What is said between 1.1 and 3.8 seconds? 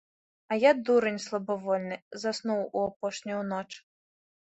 слабавольны, заснуў у апошнюю ноч.